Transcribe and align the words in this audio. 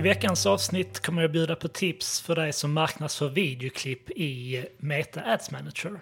I 0.00 0.02
veckans 0.02 0.46
avsnitt 0.46 1.00
kommer 1.00 1.22
jag 1.22 1.32
bjuda 1.32 1.56
på 1.56 1.68
tips 1.68 2.20
för 2.20 2.36
dig 2.36 2.52
som 2.52 2.72
marknadsför 2.72 3.28
videoklipp 3.28 4.10
i 4.10 4.64
Meta 4.78 5.22
Ads 5.24 5.50
Manager. 5.50 6.00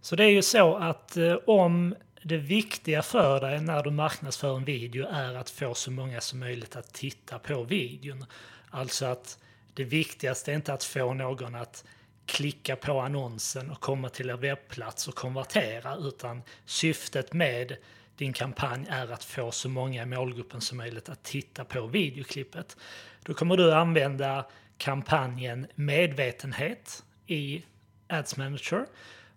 Så 0.00 0.16
det 0.16 0.24
är 0.24 0.28
ju 0.28 0.42
så 0.42 0.76
att 0.76 1.16
eh, 1.16 1.36
om 1.46 1.94
det 2.22 2.36
viktiga 2.36 3.02
för 3.02 3.40
dig 3.40 3.60
när 3.60 3.82
du 3.82 3.90
marknadsför 3.90 4.56
en 4.56 4.64
video 4.64 5.06
är 5.06 5.34
att 5.34 5.50
få 5.50 5.74
så 5.74 5.90
många 5.90 6.20
som 6.20 6.38
möjligt 6.38 6.76
att 6.76 6.92
titta 6.92 7.38
på 7.38 7.62
videon. 7.64 8.24
Alltså 8.70 9.06
att 9.06 9.38
det 9.74 9.84
viktigaste 9.84 10.52
är 10.52 10.56
inte 10.56 10.72
att 10.72 10.84
få 10.84 11.14
någon 11.14 11.54
att 11.54 11.84
klicka 12.26 12.76
på 12.76 13.00
annonsen 13.00 13.70
och 13.70 13.80
komma 13.80 14.08
till 14.08 14.30
er 14.30 14.36
webbplats 14.36 15.08
och 15.08 15.14
konvertera 15.14 15.96
utan 15.96 16.42
syftet 16.64 17.32
med 17.32 17.76
din 18.20 18.32
kampanj 18.32 18.86
är 18.88 19.12
att 19.12 19.24
få 19.24 19.50
så 19.50 19.68
många 19.68 20.02
i 20.02 20.06
målgruppen 20.06 20.60
som 20.60 20.78
möjligt 20.78 21.08
att 21.08 21.22
titta 21.22 21.64
på 21.64 21.86
videoklippet. 21.86 22.76
Då 23.22 23.34
kommer 23.34 23.56
du 23.56 23.74
använda 23.74 24.46
kampanjen 24.78 25.66
medvetenhet 25.74 27.04
i 27.26 27.62
Ads 28.08 28.36
Manager 28.36 28.86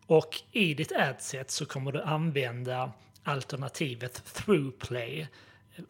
och 0.05 0.41
i 0.51 0.73
ditt 0.73 0.91
adset 0.91 1.51
så 1.51 1.65
kommer 1.65 1.91
du 1.91 2.01
använda 2.01 2.91
alternativet 3.23 4.23
throughplay 4.33 5.27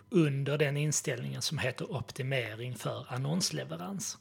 under 0.10 0.58
den 0.58 0.78
inställningen 0.78 1.42
som 1.42 1.58
heter 1.58 1.96
optimering 1.96 2.76
för 2.76 3.06
annonsleverans. 3.10 4.18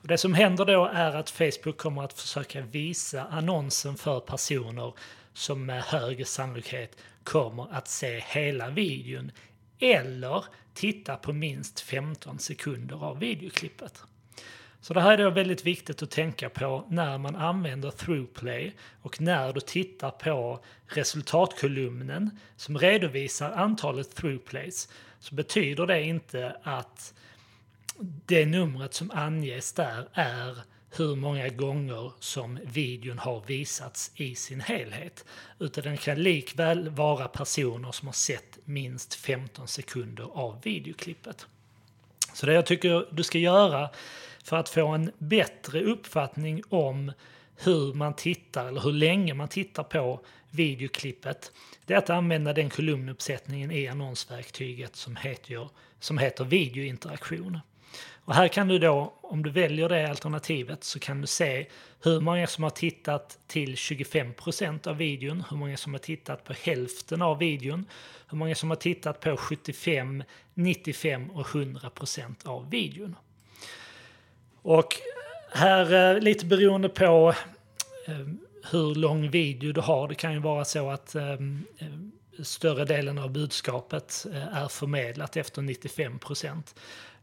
Och 0.00 0.08
det 0.08 0.18
som 0.18 0.34
händer 0.34 0.64
då 0.64 0.86
är 0.86 1.16
att 1.16 1.30
Facebook 1.30 1.76
kommer 1.76 2.02
att 2.02 2.12
försöka 2.12 2.60
visa 2.60 3.24
annonsen 3.24 3.96
för 3.96 4.20
personer 4.20 4.94
som 5.32 5.66
med 5.66 5.82
hög 5.82 6.26
sannolikhet 6.26 6.96
kommer 7.26 7.74
att 7.74 7.88
se 7.88 8.22
hela 8.26 8.70
videon 8.70 9.30
eller 9.78 10.44
titta 10.74 11.16
på 11.16 11.32
minst 11.32 11.80
15 11.80 12.38
sekunder 12.38 13.04
av 13.04 13.18
videoklippet. 13.18 14.02
Så 14.80 14.94
det 14.94 15.00
här 15.00 15.18
är 15.18 15.24
då 15.24 15.30
väldigt 15.30 15.66
viktigt 15.66 16.02
att 16.02 16.10
tänka 16.10 16.48
på 16.48 16.86
när 16.88 17.18
man 17.18 17.36
använder 17.36 17.90
throughplay 17.90 18.76
och 19.02 19.20
när 19.20 19.52
du 19.52 19.60
tittar 19.60 20.10
på 20.10 20.64
resultatkolumnen 20.86 22.38
som 22.56 22.78
redovisar 22.78 23.50
antalet 23.50 24.14
throughplays 24.14 24.88
så 25.18 25.34
betyder 25.34 25.86
det 25.86 26.02
inte 26.02 26.56
att 26.62 27.14
det 28.26 28.46
numret 28.46 28.94
som 28.94 29.10
anges 29.10 29.72
där 29.72 30.08
är 30.12 30.58
hur 30.96 31.16
många 31.16 31.48
gånger 31.48 32.12
som 32.20 32.58
videon 32.64 33.18
har 33.18 33.42
visats 33.46 34.10
i 34.14 34.34
sin 34.34 34.60
helhet. 34.60 35.24
Utan 35.58 35.84
den 35.84 35.96
kan 35.96 36.22
likväl 36.22 36.88
vara 36.88 37.28
personer 37.28 37.92
som 37.92 38.08
har 38.08 38.12
sett 38.12 38.58
minst 38.64 39.14
15 39.14 39.68
sekunder 39.68 40.28
av 40.34 40.60
videoklippet. 40.62 41.46
Så 42.32 42.46
det 42.46 42.52
jag 42.52 42.66
tycker 42.66 43.08
du 43.10 43.22
ska 43.22 43.38
göra 43.38 43.90
för 44.44 44.56
att 44.56 44.68
få 44.68 44.86
en 44.86 45.10
bättre 45.18 45.80
uppfattning 45.82 46.62
om 46.68 47.12
hur 47.56 47.94
man 47.94 48.14
tittar 48.14 48.68
eller 48.68 48.80
hur 48.80 48.92
länge 48.92 49.34
man 49.34 49.48
tittar 49.48 49.82
på 49.82 50.20
videoklippet 50.50 51.52
det 51.86 51.94
är 51.94 51.98
att 51.98 52.10
använda 52.10 52.52
den 52.52 52.70
kolumnuppsättningen 52.70 53.70
i 53.70 53.88
annonsverktyget 53.88 54.96
som 54.96 55.16
heter, 55.16 55.68
som 56.00 56.18
heter 56.18 56.44
videointeraktion. 56.44 57.60
Och 58.26 58.34
här 58.34 58.48
kan 58.48 58.68
du 58.68 58.78
då, 58.78 59.14
om 59.20 59.42
du 59.42 59.50
väljer 59.50 59.88
det 59.88 60.10
alternativet, 60.10 60.84
så 60.84 60.98
kan 60.98 61.20
du 61.20 61.26
se 61.26 61.66
hur 62.02 62.20
många 62.20 62.46
som 62.46 62.64
har 62.64 62.70
tittat 62.70 63.38
till 63.46 63.74
25% 63.74 64.88
av 64.88 64.96
videon, 64.96 65.44
hur 65.50 65.56
många 65.56 65.76
som 65.76 65.94
har 65.94 65.98
tittat 65.98 66.44
på 66.44 66.52
hälften 66.52 67.22
av 67.22 67.38
videon, 67.38 67.86
hur 68.30 68.38
många 68.38 68.54
som 68.54 68.70
har 68.70 68.76
tittat 68.76 69.20
på 69.20 69.36
75, 69.36 70.22
95 70.54 71.30
och 71.30 71.46
100% 71.46 72.46
av 72.46 72.70
videon. 72.70 73.16
Och 74.62 74.94
här, 75.52 76.14
eh, 76.14 76.20
lite 76.20 76.46
beroende 76.46 76.88
på 76.88 77.34
eh, 78.06 78.26
hur 78.70 78.94
lång 78.94 79.30
video 79.30 79.72
du 79.72 79.80
har, 79.80 80.08
det 80.08 80.14
kan 80.14 80.32
ju 80.32 80.38
vara 80.38 80.64
så 80.64 80.90
att 80.90 81.14
ehm, 81.14 81.64
eh, 81.78 81.88
större 82.42 82.84
delen 82.84 83.18
av 83.18 83.30
budskapet 83.30 84.26
eh, 84.32 84.56
är 84.56 84.68
förmedlat 84.68 85.36
efter 85.36 85.62
95 85.62 86.18
procent. 86.18 86.74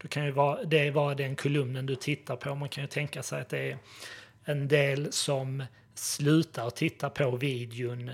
då 0.01 0.07
kan 0.07 0.25
ju 0.25 0.31
vara, 0.31 0.63
det 0.63 0.91
vara 0.91 1.15
den 1.15 1.35
kolumnen 1.35 1.85
du 1.85 1.95
tittar 1.95 2.35
på. 2.35 2.55
Man 2.55 2.69
kan 2.69 2.83
ju 2.83 2.87
tänka 2.87 3.23
sig 3.23 3.41
att 3.41 3.49
det 3.49 3.71
är 3.71 3.77
en 4.43 4.67
del 4.67 5.11
som 5.11 5.63
slutar 5.95 6.69
titta 6.69 7.09
på 7.09 7.35
videon 7.35 8.11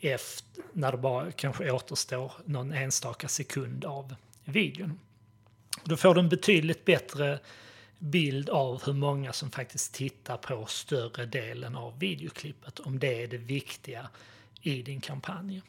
efter, 0.00 0.62
när 0.72 0.92
det 0.92 0.98
bara 0.98 1.32
kanske 1.32 1.70
återstår 1.70 2.32
någon 2.44 2.72
enstaka 2.72 3.28
sekund 3.28 3.84
av 3.84 4.14
videon. 4.44 5.00
Då 5.84 5.96
får 5.96 6.14
du 6.14 6.20
en 6.20 6.28
betydligt 6.28 6.84
bättre 6.84 7.38
bild 8.00 8.50
av 8.50 8.82
hur 8.86 8.92
många 8.92 9.32
som 9.32 9.50
faktiskt 9.50 9.94
tittar 9.94 10.36
på 10.36 10.66
större 10.66 11.26
delen 11.26 11.76
av 11.76 11.98
videoklippet, 11.98 12.80
om 12.80 12.98
det 12.98 13.22
är 13.22 13.28
det 13.28 13.38
viktiga 13.38 14.08
i 14.62 14.82
din 14.82 15.00
kampanj. 15.00 15.62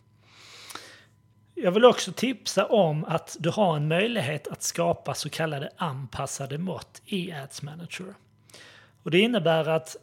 Jag 1.56 1.72
vill 1.72 1.86
också 1.86 2.12
tipsa 2.12 2.66
om 2.66 3.06
att 3.06 3.38
du 3.40 3.50
har 3.50 3.76
en 3.76 3.88
möjlighet 3.88 4.48
att 4.48 4.64
skapa 4.64 5.14
så 5.14 5.30
kallade 5.30 5.70
anpassade 5.78 6.58
mått 6.58 7.02
i 7.06 7.32
Ads 7.32 7.62
Manager. 7.62 8.14
Och 9.04 9.12
det 9.12 9.20
innebär 9.20 9.70
att 9.70 9.96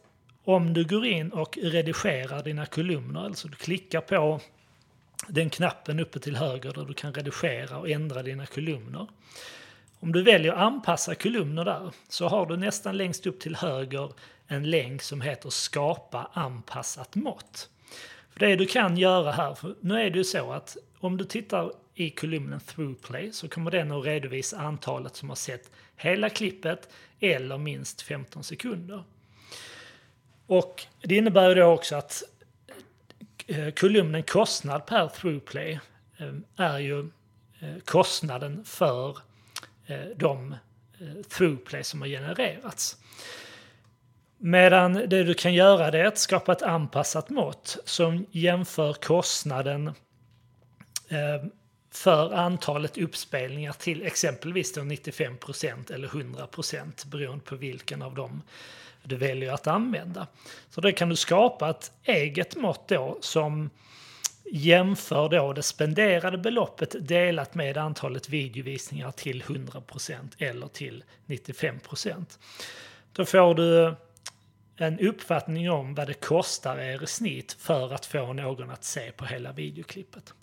om 0.43 0.73
du 0.73 0.85
går 0.85 1.05
in 1.05 1.29
och 1.29 1.57
redigerar 1.57 2.43
dina 2.43 2.65
kolumner, 2.65 3.25
alltså 3.25 3.47
du 3.47 3.55
klickar 3.55 4.01
på 4.01 4.39
den 5.27 5.49
knappen 5.49 5.99
uppe 5.99 6.19
till 6.19 6.35
höger 6.35 6.73
där 6.73 6.85
du 6.85 6.93
kan 6.93 7.13
redigera 7.13 7.77
och 7.77 7.89
ändra 7.89 8.23
dina 8.23 8.45
kolumner. 8.45 9.07
Om 9.99 10.11
du 10.11 10.23
väljer 10.23 10.53
anpassa 10.53 11.15
kolumner 11.15 11.65
där 11.65 11.91
så 12.09 12.27
har 12.27 12.45
du 12.45 12.57
nästan 12.57 12.97
längst 12.97 13.27
upp 13.27 13.39
till 13.39 13.55
höger 13.55 14.11
en 14.47 14.69
länk 14.69 15.01
som 15.01 15.21
heter 15.21 15.49
skapa 15.49 16.29
anpassat 16.33 17.15
mått. 17.15 17.69
För 18.29 18.39
Det 18.39 18.55
du 18.55 18.65
kan 18.65 18.97
göra 18.97 19.31
här, 19.31 19.53
för 19.53 19.75
nu 19.79 20.01
är 20.01 20.09
det 20.09 20.17
ju 20.17 20.23
så 20.23 20.51
att 20.51 20.77
om 20.99 21.17
du 21.17 21.25
tittar 21.25 21.71
i 21.93 22.09
kolumnen 22.09 22.59
throughplay 22.59 23.31
så 23.31 23.47
kommer 23.47 23.71
den 23.71 23.91
att 23.91 24.05
redovisa 24.05 24.57
antalet 24.57 25.15
som 25.15 25.29
har 25.29 25.35
sett 25.35 25.71
hela 25.95 26.29
klippet 26.29 26.89
eller 27.19 27.57
minst 27.57 28.01
15 28.01 28.43
sekunder. 28.43 29.03
Och 30.45 30.85
det 31.01 31.15
innebär 31.15 31.55
då 31.55 31.63
också 31.63 31.95
att 31.95 32.23
eh, 33.47 33.69
kolumnen 33.69 34.23
kostnad 34.23 34.85
per 34.85 35.07
throughplay 35.07 35.79
eh, 36.17 36.33
är 36.55 36.79
ju 36.79 36.99
eh, 37.59 37.79
kostnaden 37.85 38.65
för 38.65 39.17
Eh, 39.89 40.05
de 40.15 40.51
eh, 40.99 41.23
throughplay 41.29 41.83
som 41.83 42.01
har 42.01 42.07
genererats. 42.07 42.97
Medan 44.37 44.93
det 44.93 45.23
du 45.23 45.33
kan 45.33 45.53
göra 45.53 45.91
det 45.91 45.99
är 45.99 46.05
att 46.05 46.17
skapa 46.17 46.51
ett 46.51 46.61
anpassat 46.61 47.29
mått 47.29 47.77
som 47.85 48.25
jämför 48.31 48.93
kostnaden 48.93 49.93
Eh, 51.09 51.45
för 51.91 52.33
antalet 52.33 52.97
uppspelningar 52.97 53.73
till 53.73 54.05
exempelvis 54.05 54.77
95% 54.77 55.91
eller 55.91 56.07
100% 56.07 57.07
beroende 57.07 57.45
på 57.45 57.55
vilken 57.55 58.01
av 58.01 58.15
dem 58.15 58.41
du 59.03 59.15
väljer 59.15 59.53
att 59.53 59.67
använda. 59.67 60.27
Så 60.69 60.81
då 60.81 60.91
kan 60.91 61.09
du 61.09 61.15
skapa 61.15 61.69
ett 61.69 61.91
eget 62.03 62.55
mått 62.55 62.87
då 62.87 63.17
som 63.21 63.69
jämför 64.51 65.29
då 65.29 65.53
det 65.53 65.63
spenderade 65.63 66.37
beloppet 66.37 66.95
delat 67.07 67.55
med 67.55 67.77
antalet 67.77 68.29
videovisningar 68.29 69.11
till 69.11 69.43
100% 69.43 70.15
eller 70.37 70.67
till 70.67 71.03
95% 71.27 72.25
Då 73.13 73.25
får 73.25 73.55
du 73.55 73.95
en 74.77 74.99
uppfattning 74.99 75.71
om 75.71 75.95
vad 75.95 76.07
det 76.07 76.13
kostar 76.13 76.77
er 76.77 77.03
i 77.03 77.07
snitt 77.07 77.57
för 77.59 77.93
att 77.93 78.05
få 78.05 78.33
någon 78.33 78.69
att 78.69 78.83
se 78.83 79.11
på 79.11 79.25
hela 79.25 79.51
videoklippet. 79.51 80.33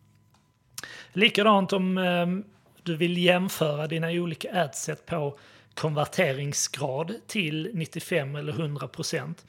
Likadant 1.13 1.73
om 1.73 1.99
ehm, 1.99 2.45
du 2.83 2.97
vill 2.97 3.19
jämföra 3.19 3.87
dina 3.87 4.11
olika 4.11 4.63
adset 4.65 5.07
på 5.07 5.39
konverteringsgrad 5.75 7.15
till 7.27 7.71
95 7.75 8.37
eller 8.37 8.53
100 8.53 8.89
procent. 8.89 9.47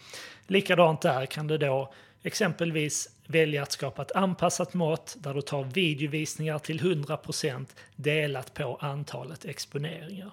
Likadant 0.47 1.01
där 1.01 1.25
kan 1.25 1.47
du 1.47 1.57
då 1.57 1.93
exempelvis 2.23 3.09
välja 3.27 3.63
att 3.63 3.71
skapa 3.71 4.01
ett 4.01 4.11
anpassat 4.11 4.73
mått 4.73 5.15
där 5.19 5.33
du 5.33 5.41
tar 5.41 5.63
videovisningar 5.63 6.59
till 6.59 6.79
100 6.79 7.17
procent 7.17 7.75
delat 7.95 8.53
på 8.53 8.77
antalet 8.81 9.45
exponeringar. 9.45 10.31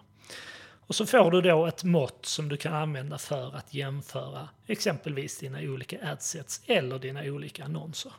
Och 0.86 0.94
så 0.94 1.06
får 1.06 1.31
du 1.31 1.40
då 1.40 1.66
ett 1.66 1.84
mått 1.84 2.26
som 2.26 2.48
du 2.48 2.56
kan 2.56 2.75
använda 2.75 3.19
för 3.19 3.56
att 3.56 3.75
jämföra 3.75 4.48
exempelvis 4.66 5.38
dina 5.38 5.60
olika 5.60 5.98
adsets 6.12 6.60
eller 6.66 6.98
dina 6.98 7.22
olika 7.22 7.64
annonser. 7.64 8.12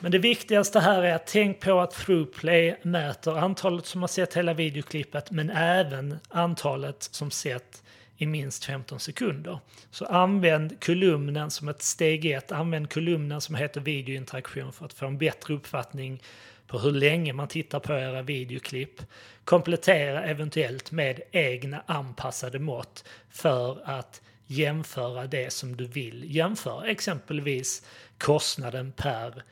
Men 0.00 0.12
det 0.12 0.18
viktigaste 0.18 0.80
här 0.80 1.02
är 1.02 1.14
att 1.14 1.26
tänk 1.26 1.60
på 1.60 1.80
att 1.80 1.90
Throughplay 1.90 2.78
mäter 2.82 3.38
antalet 3.38 3.86
som 3.86 4.00
har 4.00 4.08
sett 4.08 4.36
hela 4.36 4.54
videoklippet 4.54 5.30
men 5.30 5.50
även 5.50 6.18
antalet 6.28 7.02
som 7.02 7.30
sett 7.30 7.82
i 8.16 8.26
minst 8.26 8.64
15 8.64 9.00
sekunder. 9.00 9.58
Så 9.90 10.04
använd 10.04 10.84
kolumnen 10.84 11.50
som 11.50 11.68
ett 11.68 11.82
steg 11.82 12.26
ett, 12.26 12.52
använd 12.52 12.92
kolumnen 12.92 13.40
som 13.40 13.54
heter 13.54 13.80
videointeraktion 13.80 14.72
för 14.72 14.84
att 14.84 14.92
få 14.92 15.06
en 15.06 15.18
bättre 15.18 15.54
uppfattning 15.54 16.22
på 16.66 16.78
hur 16.78 16.92
länge 16.92 17.32
man 17.32 17.48
tittar 17.48 17.80
på 17.80 17.92
era 17.92 18.22
videoklipp. 18.22 19.02
Komplettera 19.44 20.24
eventuellt 20.24 20.90
med 20.90 21.20
egna 21.30 21.82
anpassade 21.86 22.58
mått 22.58 23.04
för 23.30 23.78
att 23.84 24.22
jämföra 24.46 25.26
det 25.26 25.52
som 25.52 25.76
du 25.76 25.86
vill 25.86 26.36
jämföra, 26.36 26.86
exempelvis 26.86 27.86
kostnaden 28.18 28.92
per 28.92 29.42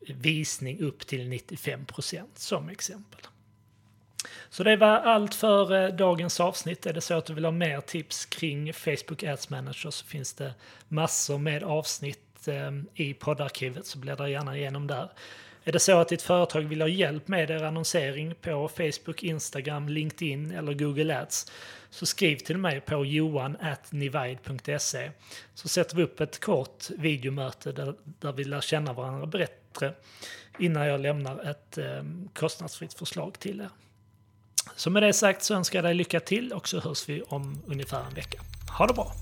visning 0.00 0.80
upp 0.80 1.06
till 1.06 1.32
95% 1.32 2.24
som 2.34 2.68
exempel. 2.68 3.20
Så 4.50 4.62
det 4.62 4.76
var 4.76 4.88
allt 4.88 5.34
för 5.34 5.84
eh, 5.84 5.94
dagens 5.94 6.40
avsnitt. 6.40 6.86
Är 6.86 6.92
det 6.92 7.00
så 7.00 7.14
att 7.14 7.26
du 7.26 7.34
vill 7.34 7.44
ha 7.44 7.52
mer 7.52 7.80
tips 7.80 8.26
kring 8.26 8.72
Facebook 8.72 9.22
Ads 9.22 9.50
Manager 9.50 9.90
så 9.90 10.06
finns 10.06 10.34
det 10.34 10.54
massor 10.88 11.38
med 11.38 11.62
avsnitt 11.62 12.48
eh, 12.48 12.70
i 12.94 13.14
poddarkivet 13.14 13.86
så 13.86 13.98
bläddra 13.98 14.28
gärna 14.28 14.56
igenom 14.56 14.86
där. 14.86 15.08
Är 15.68 15.72
det 15.72 15.78
så 15.78 15.98
att 15.98 16.08
ditt 16.08 16.22
företag 16.22 16.60
vill 16.60 16.80
ha 16.80 16.88
hjälp 16.88 17.28
med 17.28 17.50
er 17.50 17.62
annonsering 17.62 18.34
på 18.34 18.68
Facebook, 18.68 19.22
Instagram, 19.22 19.88
LinkedIn 19.88 20.50
eller 20.50 20.74
Google 20.74 21.20
Ads 21.20 21.52
så 21.90 22.06
skriv 22.06 22.36
till 22.36 22.58
mig 22.58 22.80
på 22.80 23.04
johan.nivide.se 23.04 25.10
så 25.54 25.68
sätter 25.68 25.96
vi 25.96 26.02
upp 26.02 26.20
ett 26.20 26.40
kort 26.40 26.90
videomöte 26.90 27.72
där, 27.72 27.94
där 28.04 28.32
vi 28.32 28.44
lär 28.44 28.60
känna 28.60 28.92
varandra 28.92 29.26
bättre 29.26 29.94
innan 30.58 30.86
jag 30.86 31.00
lämnar 31.00 31.50
ett 31.50 31.78
eh, 31.78 32.04
kostnadsfritt 32.34 32.94
förslag 32.94 33.38
till 33.38 33.60
er. 33.60 33.70
Så 34.76 34.90
med 34.90 35.02
det 35.02 35.12
sagt 35.12 35.42
så 35.42 35.54
önskar 35.54 35.78
jag 35.78 35.84
dig 35.84 35.94
lycka 35.94 36.20
till 36.20 36.52
och 36.52 36.68
så 36.68 36.80
hörs 36.80 37.08
vi 37.08 37.22
om 37.22 37.62
ungefär 37.66 38.04
en 38.08 38.14
vecka. 38.14 38.38
Ha 38.78 38.86
det 38.86 38.94
bra! 38.94 39.12